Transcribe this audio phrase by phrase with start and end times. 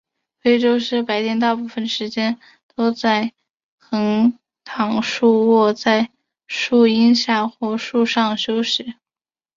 [0.39, 2.39] 非洲狮白天大部分时间
[2.75, 2.85] 都
[3.77, 6.09] 横躺竖卧在
[6.47, 8.95] 树荫下或树上休息。